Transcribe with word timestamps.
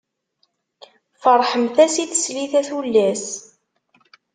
Ferḥemt-as 1.21 1.95
i 2.03 2.05
teslit, 2.11 2.53
a 2.59 2.61
tullas! 2.67 3.25